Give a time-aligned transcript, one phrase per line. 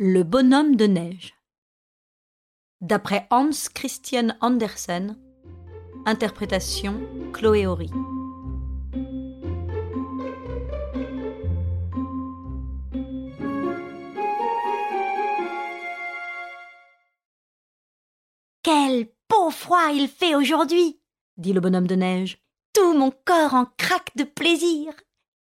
[0.00, 1.34] Le bonhomme de neige.
[2.80, 5.16] D'après Hans Christian Andersen,
[6.04, 7.00] interprétation
[7.32, 7.92] Chloé Horry.
[18.64, 20.98] Quel beau froid il fait aujourd'hui,
[21.36, 22.42] dit le bonhomme de neige.
[22.72, 24.92] Tout mon corps en craque de plaisir.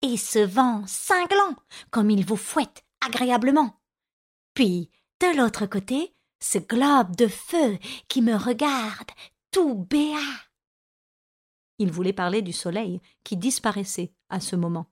[0.02, 1.56] Et ce vent cinglant,
[1.92, 3.80] comme il vous fouette agréablement.
[4.54, 4.90] Puis,
[5.20, 9.10] de l'autre côté, ce globe de feu qui me regarde,
[9.52, 10.20] tout béat.
[11.80, 14.92] Il voulait parler du soleil qui disparaissait à ce moment.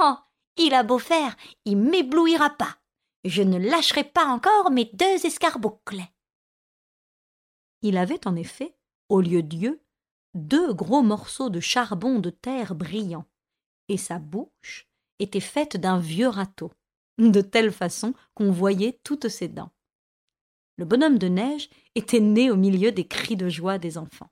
[0.00, 0.14] Oh,
[0.56, 2.78] il a beau faire, il m'éblouira pas.
[3.24, 6.02] Je ne lâcherai pas encore mes deux escarboucles.
[7.82, 8.76] Il avait en effet,
[9.08, 9.80] au lieu d'yeux,
[10.34, 13.26] deux gros morceaux de charbon de terre brillants,
[13.88, 16.72] et sa bouche était faite d'un vieux râteau,
[17.18, 19.72] de telle façon qu'on voyait toutes ses dents.
[20.76, 24.30] Le bonhomme de neige était né au milieu des cris de joie des enfants.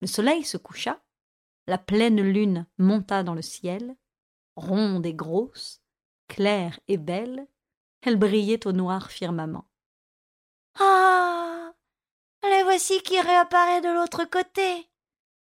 [0.00, 1.00] Le soleil se coucha,
[1.68, 3.96] la pleine lune monta dans le ciel,
[4.56, 5.80] ronde et grosse,
[6.26, 7.46] claire et belle,
[8.00, 9.68] elle brillait au noir firmament.
[10.80, 11.72] Ah
[12.42, 14.88] Les voici qui réapparaît de l'autre côté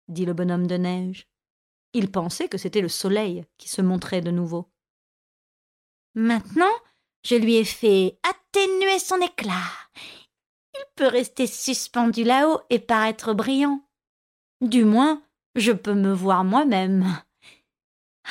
[0.09, 1.27] dit le bonhomme de neige.
[1.93, 4.69] Il pensait que c'était le soleil qui se montrait de nouveau.
[6.15, 6.73] Maintenant,
[7.23, 9.71] je lui ai fait atténuer son éclat.
[10.75, 13.81] Il peut rester suspendu là-haut et paraître brillant.
[14.61, 15.21] Du moins,
[15.55, 17.05] je peux me voir moi-même.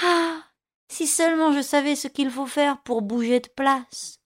[0.02, 0.42] Ah.
[0.90, 4.20] Si seulement je savais ce qu'il faut faire pour bouger de place.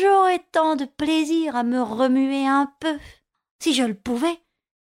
[0.00, 2.98] J'aurais tant de plaisir à me remuer un peu.
[3.60, 4.38] Si je le pouvais,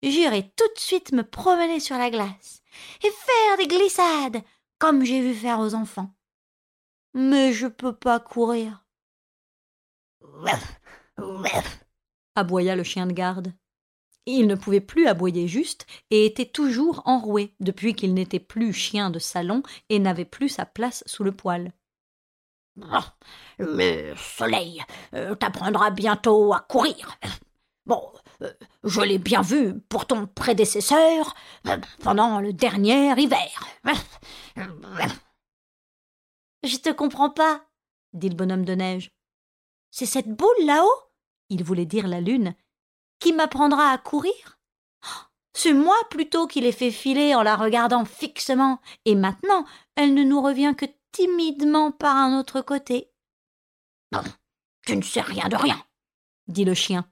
[0.03, 2.63] j'irais tout de suite me promener sur la glace
[3.03, 4.43] et faire des glissades,
[4.79, 6.11] comme j'ai vu faire aux enfants.
[7.15, 8.85] Mais je peux pas courir.
[12.35, 13.53] aboya le chien de garde.
[14.25, 19.11] Il ne pouvait plus aboyer juste et était toujours enroué depuis qu'il n'était plus chien
[19.11, 21.73] de salon et n'avait plus sa place sous le poêle.
[22.91, 23.15] Ah,
[23.59, 24.83] le soleil
[25.15, 27.19] euh, t'apprendra bientôt à courir.
[27.85, 28.01] Bon,
[28.43, 28.53] euh,
[28.85, 31.35] je l'ai bien vu pour ton prédécesseur
[31.67, 33.67] euh, pendant le dernier hiver.
[36.65, 37.65] Je te comprends pas,
[38.13, 39.11] dit le bonhomme de neige.
[39.91, 41.13] C'est cette boule là-haut?
[41.49, 42.55] Il voulait dire la lune
[43.19, 44.59] qui m'apprendra à courir?
[45.55, 50.25] C'est moi plutôt qui l'ai fait filer en la regardant fixement, et maintenant elle ne
[50.25, 53.13] nous revient que timidement par un autre côté.
[54.13, 54.23] Non,
[54.87, 55.81] tu ne sais rien de rien,
[56.47, 57.11] dit le chien.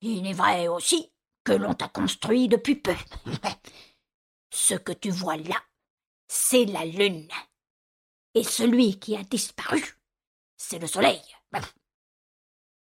[0.00, 1.12] Il est vrai aussi
[1.44, 2.94] que l'on t'a construit depuis peu.
[4.50, 5.60] Ce que tu vois là,
[6.28, 7.28] c'est la lune.
[8.36, 9.82] Et celui qui a disparu,
[10.58, 11.22] c'est le soleil.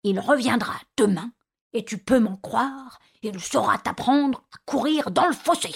[0.05, 1.33] Il reviendra demain
[1.73, 5.75] et tu peux m'en croire, il saura t'apprendre à courir dans le fossé.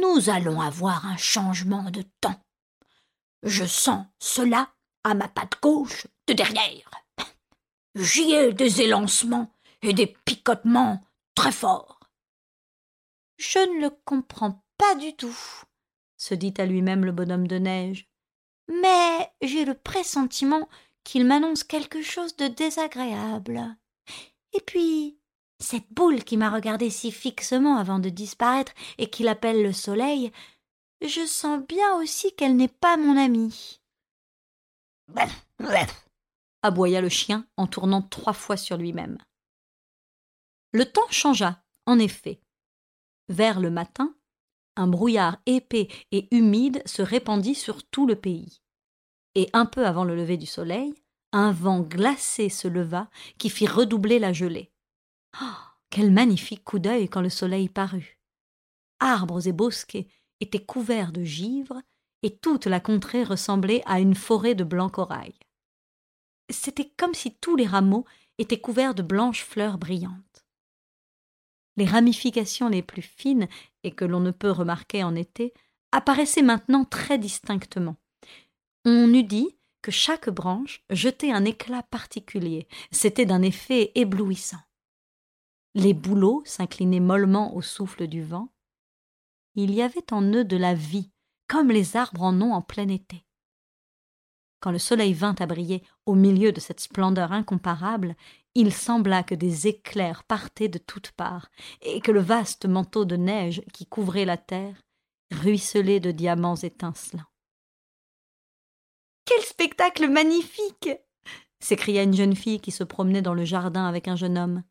[0.00, 2.40] Nous allons avoir un changement de temps.
[3.42, 4.72] Je sens cela
[5.04, 6.90] à ma patte gauche de derrière.
[7.94, 9.52] J'y ai des élancements
[9.82, 12.00] et des picotements très forts.
[13.36, 15.38] Je ne le comprends pas du tout,
[16.16, 18.08] se dit à lui-même le bonhomme de neige.
[18.68, 20.68] Mais j'ai le pressentiment
[21.04, 23.76] qu'il m'annonce quelque chose de désagréable.
[24.52, 25.18] Et puis,
[25.58, 30.32] cette boule qui m'a regardé si fixement avant de disparaître et qui l'appelle le soleil,
[31.02, 33.80] je sens bien aussi qu'elle n'est pas mon amie.
[36.62, 39.18] aboya le chien en tournant trois fois sur lui-même.
[40.72, 42.40] Le temps changea, en effet.
[43.28, 44.14] Vers le matin,
[44.76, 48.60] un brouillard épais et humide se répandit sur tout le pays.
[49.34, 50.94] Et un peu avant le lever du soleil,
[51.32, 53.08] un vent glacé se leva
[53.38, 54.70] qui fit redoubler la gelée.
[55.42, 55.56] Oh,
[55.90, 58.18] quel magnifique coup d'œil quand le soleil parut.
[59.00, 60.08] Arbres et bosquets
[60.40, 61.80] étaient couverts de givre,
[62.22, 65.34] et toute la contrée ressemblait à une forêt de blanc corail.
[66.50, 68.06] C'était comme si tous les rameaux
[68.38, 70.33] étaient couverts de blanches fleurs brillantes.
[71.76, 73.48] Les ramifications les plus fines,
[73.82, 75.52] et que l'on ne peut remarquer en été,
[75.92, 77.96] apparaissaient maintenant très distinctement.
[78.84, 82.68] On eût dit que chaque branche jetait un éclat particulier.
[82.90, 84.60] C'était d'un effet éblouissant.
[85.74, 88.48] Les bouleaux s'inclinaient mollement au souffle du vent.
[89.56, 91.10] Il y avait en eux de la vie,
[91.48, 93.23] comme les arbres en ont en plein été.
[94.64, 98.16] Quand le soleil vint à briller au milieu de cette splendeur incomparable,
[98.54, 101.50] il sembla que des éclairs partaient de toutes parts,
[101.82, 104.80] et que le vaste manteau de neige qui couvrait la terre
[105.30, 107.26] ruisselait de diamants étincelants.
[109.26, 110.88] Quel spectacle magnifique
[111.60, 114.62] s'écria une jeune fille qui se promenait dans le jardin avec un jeune homme.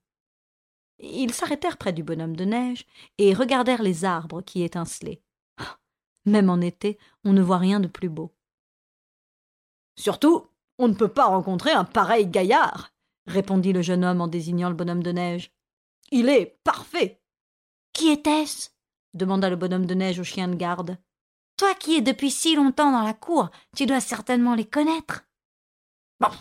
[0.97, 2.87] Ils s'arrêtèrent près du bonhomme de neige
[3.19, 5.21] et regardèrent les arbres qui étincelaient.
[5.59, 5.77] Ah,
[6.25, 8.33] même en été, on ne voit rien de plus beau.
[9.95, 10.47] Surtout,
[10.79, 12.91] on ne peut pas rencontrer un pareil gaillard,
[13.27, 15.51] répondit le jeune homme en désignant le bonhomme de neige.
[16.11, 17.21] Il est parfait.
[17.93, 18.69] Qui était-ce?
[19.13, 20.97] demanda le bonhomme de neige au chien de garde.
[21.57, 25.23] Toi qui es depuis si longtemps dans la cour, tu dois certainement les connaître.
[26.19, 26.31] Bon,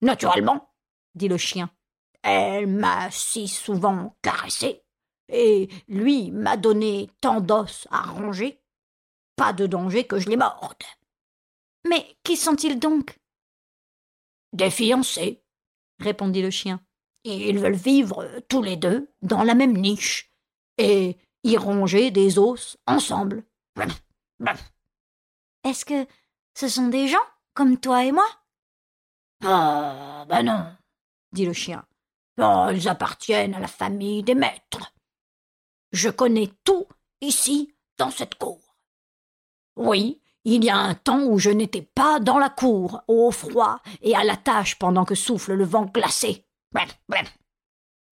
[0.00, 0.70] naturellement,
[1.14, 1.70] dit le chien.
[2.22, 4.82] Elle m'a si souvent caressé,
[5.28, 8.62] et lui m'a donné tant d'os à ronger.
[9.36, 10.82] Pas de danger que je les morde.
[11.88, 13.18] Mais qui sont-ils donc?
[14.52, 15.42] Des fiancés,
[15.98, 16.84] répondit le chien.
[17.24, 20.30] Ils veulent vivre tous les deux dans la même niche,
[20.78, 23.44] et y ronger des os ensemble.
[25.64, 26.06] Est-ce que
[26.54, 27.18] ce sont des gens
[27.54, 28.26] comme toi et moi?
[29.44, 30.76] Ah, ben non,
[31.32, 31.86] dit le chien.
[32.38, 34.94] Oh, ils appartiennent à la famille des maîtres.
[35.92, 36.86] Je connais tout
[37.20, 38.76] ici, dans cette cour.
[39.76, 43.80] Oui, il y a un temps où je n'étais pas dans la cour, au froid
[44.00, 46.44] et à la tâche pendant que souffle le vent glacé.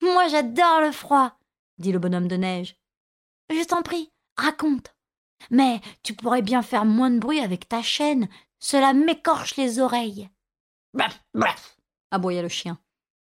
[0.02, 1.38] Moi j'adore le froid,
[1.78, 2.76] dit le bonhomme de neige.
[3.50, 4.94] Je t'en prie, raconte.
[5.50, 8.28] Mais tu pourrais bien faire moins de bruit avec ta chaîne,
[8.58, 10.28] cela m'écorche les oreilles.
[10.92, 11.76] Bref, bref,
[12.10, 12.78] aboya le chien.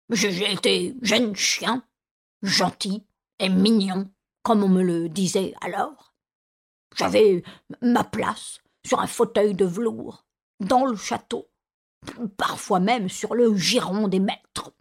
[0.09, 1.83] J'ai été jeune chien,
[2.43, 3.03] gentil
[3.39, 4.09] et mignon,
[4.43, 6.13] comme on me le disait alors.
[6.95, 7.43] J'avais
[7.81, 10.25] ma place sur un fauteuil de velours,
[10.59, 11.49] dans le château,
[12.37, 14.73] parfois même sur le giron des maîtres.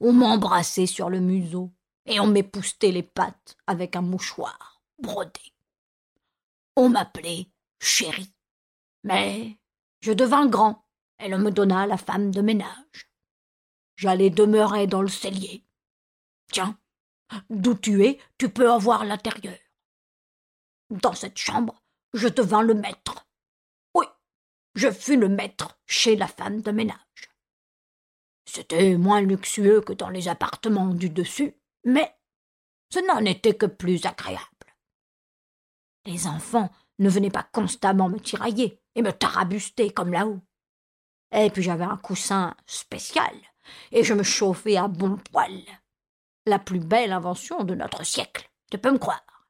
[0.00, 1.72] On m'embrassait sur le museau,
[2.04, 5.40] et on m'époustait les pattes avec un mouchoir brodé.
[6.76, 7.50] On m'appelait
[7.80, 8.34] chérie.
[9.04, 9.58] Mais
[10.00, 10.86] je devins grand,
[11.18, 13.10] et me donna la femme de ménage.
[13.96, 15.64] J'allais demeurer dans le cellier.
[16.52, 16.78] Tiens,
[17.48, 19.58] d'où tu es, tu peux en voir l'intérieur.
[20.90, 21.82] Dans cette chambre,
[22.16, 23.26] je devins le maître.
[23.94, 24.06] Oui,
[24.74, 26.98] je fus le maître chez la femme de ménage.
[28.46, 31.54] C'était moins luxueux que dans les appartements du dessus,
[31.84, 32.16] mais
[32.92, 34.46] ce n'en était que plus agréable.
[36.06, 40.40] Les enfants ne venaient pas constamment me tirailler et me tarabuster comme là-haut.
[41.32, 43.34] Et puis j'avais un coussin spécial,
[43.90, 45.60] et je me chauffais à bon poil.
[46.46, 49.48] La plus belle invention de notre siècle, tu peux me croire.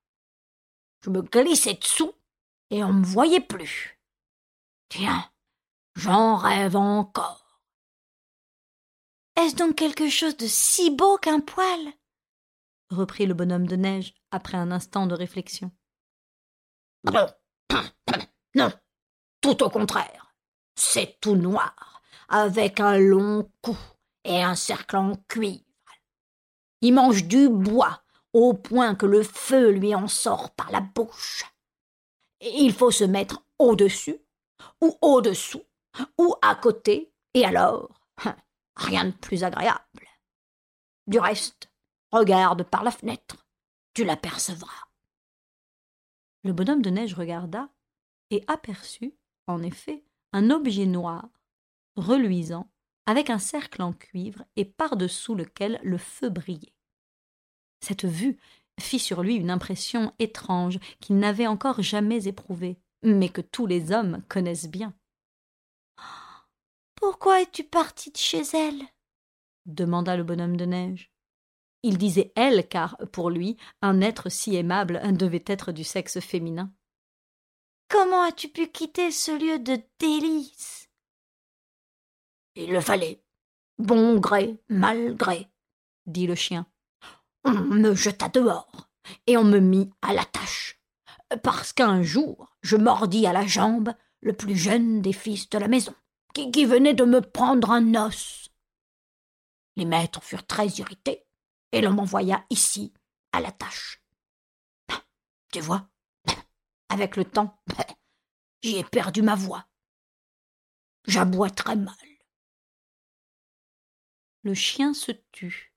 [1.04, 2.12] Je me glissais dessous,
[2.70, 4.00] et on ne me voyait plus.
[4.88, 5.30] Tiens,
[5.94, 7.62] j'en rêve encore.
[9.36, 11.92] Est-ce donc quelque chose de si beau qu'un poil?
[12.90, 15.70] reprit le bonhomme de neige après un instant de réflexion.
[17.04, 17.26] Non,
[18.54, 18.72] non,
[19.40, 20.34] tout au contraire.
[20.76, 23.76] C'est tout noir, avec un long cou
[24.24, 25.62] et un cercle en cuivre.
[26.80, 28.02] Il mange du bois
[28.32, 31.44] au point que le feu lui en sort par la bouche.
[32.40, 34.18] Il faut se mettre au-dessus,
[34.80, 35.62] ou au-dessous,
[36.18, 38.00] ou à côté, et alors,
[38.76, 39.80] rien de plus agréable.
[41.06, 41.70] Du reste,
[42.12, 43.46] Regarde par la fenêtre.
[43.92, 44.86] Tu l'apercevras.
[46.44, 47.68] Le bonhomme de neige regarda
[48.30, 49.14] et aperçut,
[49.46, 51.28] en effet, un objet noir,
[51.96, 52.70] reluisant,
[53.06, 56.74] avec un cercle en cuivre et par-dessous lequel le feu brillait.
[57.80, 58.38] Cette vue
[58.80, 63.92] fit sur lui une impression étrange qu'il n'avait encore jamais éprouvée, mais que tous les
[63.92, 64.94] hommes connaissent bien.
[66.94, 68.82] Pourquoi es-tu parti de chez elle?
[69.66, 71.12] demanda le bonhomme de neige.
[71.82, 76.72] Il disait elle car, pour lui, un être si aimable devait être du sexe féminin.
[77.88, 80.90] Comment as-tu pu quitter ce lieu de délices
[82.56, 83.22] Il le fallait.
[83.78, 85.48] Bon gré, mal gré,
[86.06, 86.66] dit le chien.
[87.46, 88.90] On me jeta dehors,
[89.28, 90.80] et on me mit à la tâche,
[91.44, 95.68] parce qu'un jour je mordis à la jambe le plus jeune des fils de la
[95.68, 95.94] maison,
[96.34, 98.50] qui, venait de me prendre un os.
[99.76, 101.24] Les maîtres furent très irrités,
[101.70, 102.92] et l'on m'envoya ici,
[103.32, 104.02] à la tâche.
[105.52, 105.88] Tu vois,
[106.88, 107.62] avec le temps,
[108.60, 109.68] j'y ai perdu ma voix.
[111.06, 111.94] J'aboie très mal.
[114.42, 115.75] Le chien se tut,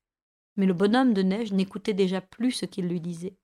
[0.60, 3.38] mais le bonhomme de neige n'écoutait déjà plus ce qu'il lui disait.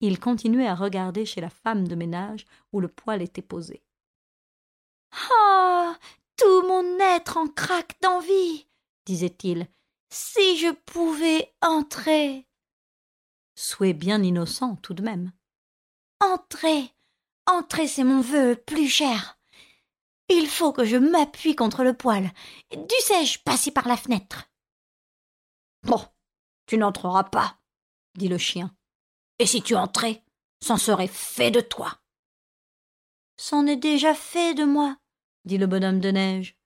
[0.00, 3.82] Il continuait à regarder chez la femme de ménage où le poêle était posé.
[5.12, 5.96] Ah.
[6.36, 8.68] Tout mon être en craque d'envie,
[9.06, 9.66] disait-il,
[10.08, 12.46] si je pouvais entrer.
[13.56, 15.32] Souhait bien innocent tout de même.
[16.20, 16.92] Entrer.
[17.46, 19.38] Entrer, c'est mon vœu plus cher.
[20.28, 22.30] Il faut que je m'appuie contre le poêle.
[22.70, 24.48] Dussé-je passer par la fenêtre
[25.82, 26.00] Bon,
[26.68, 27.58] tu n'entreras pas,
[28.14, 28.72] dit le chien.
[29.38, 30.22] Et si tu entrais,
[30.60, 31.98] c'en serait fait de toi.
[33.38, 34.98] C'en est déjà fait de moi,
[35.46, 36.56] dit le bonhomme de neige.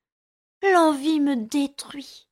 [0.62, 2.28] L'envie me détruit.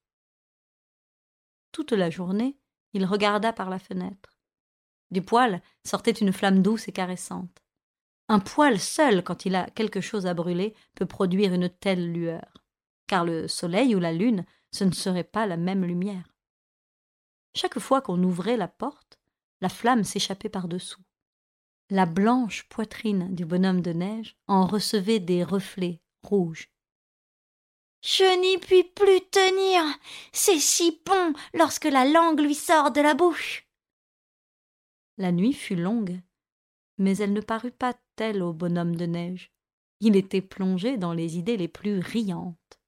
[1.73, 2.59] Toute la journée,
[2.93, 4.37] il regarda par la fenêtre.
[5.13, 7.63] Du poêle sortait une flamme douce et caressante.
[8.29, 12.65] Un poêle seul, quand il a quelque chose à brûler, peut produire une telle lueur,
[13.07, 16.30] car le soleil ou la lune, ce ne serait pas la même lumière.
[17.55, 19.19] Chaque fois qu'on ouvrait la porte,
[19.61, 21.03] la flamme s'échappait par-dessous.
[21.91, 26.71] La blanche poitrine du bonhomme de neige en recevait des reflets rouges.
[28.03, 29.83] Je n'y puis plus tenir.
[30.33, 33.69] C'est si bon lorsque la langue lui sort de la bouche.
[35.19, 36.21] La nuit fut longue,
[36.97, 39.53] mais elle ne parut pas telle au bonhomme de neige.
[40.01, 42.81] Il était plongé dans les idées les plus riantes.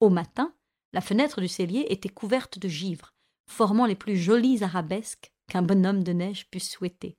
[0.00, 0.54] Au matin,
[0.92, 3.13] la fenêtre du cellier était couverte de givre,
[3.46, 7.16] formant les plus jolies arabesques qu'un bonhomme de neige pût souhaiter.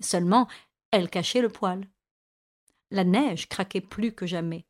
[0.00, 0.48] Seulement,
[0.90, 1.88] elle cachait le poêle.
[2.90, 4.66] La neige craquait plus que jamais.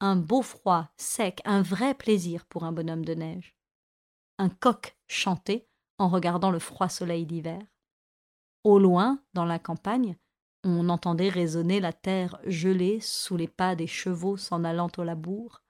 [0.00, 3.56] Un beau froid, sec, un vrai plaisir pour un bonhomme de neige.
[4.38, 5.68] Un coq chantait
[5.98, 7.62] en regardant le froid soleil d'hiver.
[8.64, 10.16] Au loin, dans la campagne,
[10.64, 15.62] on entendait résonner la terre gelée sous les pas des chevaux s'en allant au labour,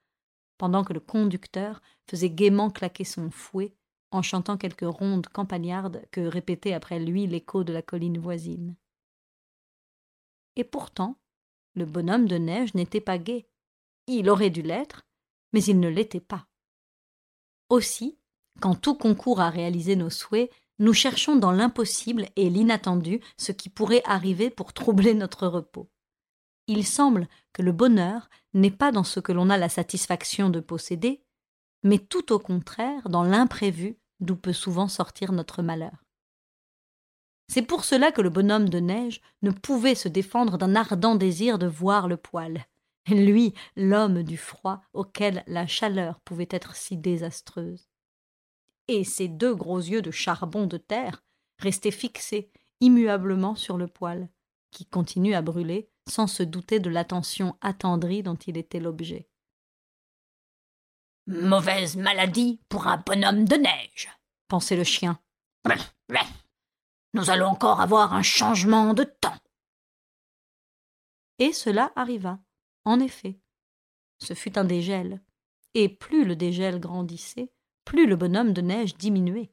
[0.57, 3.75] pendant que le conducteur faisait gaiement claquer son fouet
[4.15, 8.77] en chantant quelques rondes campagnardes que répétait après lui l'écho de la colline voisine.
[10.57, 11.17] Et pourtant,
[11.75, 13.49] le bonhomme de neige n'était pas gai.
[14.07, 15.05] Il aurait dû l'être,
[15.53, 16.47] mais il ne l'était pas.
[17.69, 18.19] Aussi,
[18.61, 23.69] quand tout concourt à réaliser nos souhaits, nous cherchons dans l'impossible et l'inattendu ce qui
[23.69, 25.91] pourrait arriver pour troubler notre repos.
[26.67, 30.61] Il semble que le bonheur n'est pas dans ce que l'on a la satisfaction de
[30.61, 31.25] posséder,
[31.83, 36.05] mais tout au contraire dans l'imprévu d'où peut souvent sortir notre malheur.
[37.49, 41.59] C'est pour cela que le bonhomme de neige ne pouvait se défendre d'un ardent désir
[41.59, 42.65] de voir le poêle,
[43.09, 47.87] lui, l'homme du froid auquel la chaleur pouvait être si désastreuse
[48.89, 51.23] et ses deux gros yeux de charbon de terre
[51.59, 54.29] restaient fixés immuablement sur le poêle,
[54.71, 59.29] qui continue à brûler sans se douter de l'attention attendrie dont il était l'objet.
[61.27, 64.11] Mauvaise maladie pour un bonhomme de neige,
[64.47, 65.19] pensait le chien.
[67.15, 69.39] Nous allons encore avoir un changement de temps.
[71.39, 72.41] Et cela arriva,
[72.85, 73.41] en effet.
[74.19, 75.23] Ce fut un dégel,
[75.73, 77.53] et plus le dégel grandissait,
[77.85, 79.53] plus le bonhomme de neige diminuait.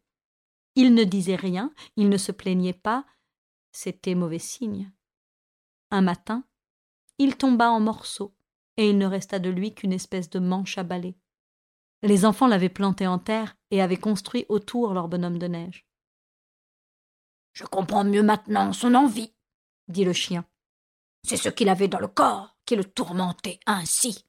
[0.75, 3.06] Il ne disait rien, il ne se plaignait pas,
[3.72, 4.92] c'était mauvais signe.
[5.90, 6.44] Un matin,
[7.18, 8.36] il tomba en morceaux,
[8.75, 11.16] et il ne resta de lui qu'une espèce de manche à balai.
[12.03, 15.86] Les enfants l'avaient planté en terre et avaient construit autour leur bonhomme de neige.
[17.53, 19.34] Je comprends mieux maintenant son envie,
[19.88, 20.46] dit le chien.
[21.24, 24.25] C'est ce qu'il avait dans le corps qui le tourmentait ainsi.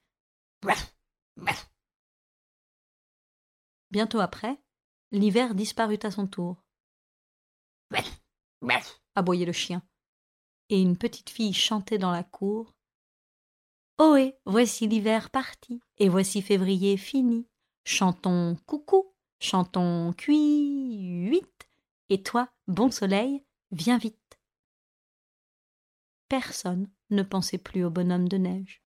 [3.91, 4.59] Bientôt après,
[5.11, 6.63] l'hiver disparut à son tour.
[9.15, 9.83] aboyait le chien.
[10.69, 12.75] Et une petite fille chantait dans la cour.
[13.99, 17.47] Ohé, voici l'hiver parti, et voici février fini.
[17.85, 21.69] Chantons coucou, chantons cuit, huit,
[22.09, 24.39] et toi, bon soleil, viens vite.
[26.29, 28.82] Personne ne pensait plus au bonhomme de neige.